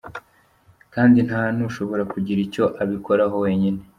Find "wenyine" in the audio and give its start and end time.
3.43-3.81